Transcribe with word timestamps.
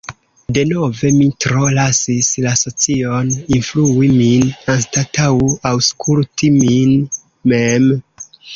Denove, 0.57 1.09
mi 1.17 1.25
tro 1.45 1.67
lasis 1.75 2.29
la 2.45 2.53
socion 2.61 3.29
influi 3.59 4.11
min 4.15 4.49
anstataŭ 4.75 5.31
aŭskulti 5.75 6.53
min 6.59 6.99
mem. 7.57 7.91